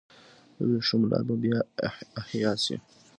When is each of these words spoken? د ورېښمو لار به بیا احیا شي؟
د 0.55 0.57
ورېښمو 0.67 1.09
لار 1.11 1.23
به 1.27 1.35
بیا 1.43 1.59
احیا 2.21 2.51
شي؟ 2.63 2.75